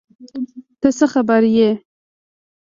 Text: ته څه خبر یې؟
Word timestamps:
ته 0.81 0.89
څه 0.97 1.05
خبر 1.13 1.41
یې؟ 1.55 1.69